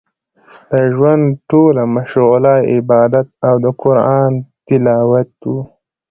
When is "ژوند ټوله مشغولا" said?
0.93-2.55